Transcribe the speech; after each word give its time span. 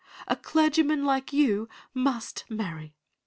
A 0.27 0.35
clergyman 0.35 1.05
like 1.05 1.31
you 1.31 1.69
must 1.93 2.45
marry. 2.49 2.95